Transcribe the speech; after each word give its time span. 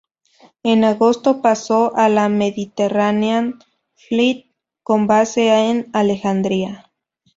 En 0.63 0.83
agosto 0.83 1.43
pasó 1.43 1.95
a 1.95 2.09
la 2.09 2.27
Mediterranean 2.27 3.59
Fleet, 3.93 4.47
con 4.81 5.05
base 5.05 5.49
en 5.69 5.91
Alejandría. 5.93 6.89